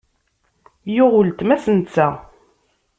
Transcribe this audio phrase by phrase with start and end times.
[0.95, 2.07] Yuɣ uletma-s netta.